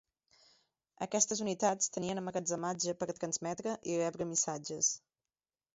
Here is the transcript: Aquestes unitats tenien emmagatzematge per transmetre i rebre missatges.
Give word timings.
Aquestes 1.05 1.43
unitats 1.45 1.93
tenien 1.97 2.23
emmagatzematge 2.23 2.97
per 3.03 3.11
transmetre 3.21 3.79
i 3.93 3.99
rebre 4.05 4.33
missatges. 4.35 4.93